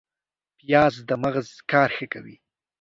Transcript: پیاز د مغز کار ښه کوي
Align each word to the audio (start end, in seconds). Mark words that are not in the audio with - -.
پیاز 0.57 0.95
د 1.09 1.11
مغز 1.23 1.47
کار 1.71 1.89
ښه 1.95 2.05
کوي 2.13 2.35